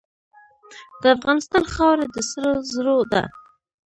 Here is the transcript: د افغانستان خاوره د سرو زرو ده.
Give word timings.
د 1.01 1.03
افغانستان 1.15 1.63
خاوره 1.73 2.05
د 2.13 2.15
سرو 2.29 2.53
زرو 2.71 2.97
ده. 3.11 3.23